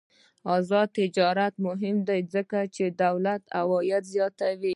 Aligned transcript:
آزاد 0.55 0.87
تجارت 0.99 1.53
مهم 1.67 1.97
دی 2.07 2.21
ځکه 2.33 2.59
چې 2.75 2.83
دولت 3.03 3.41
عاید 3.57 4.03
زیاتوي. 4.13 4.69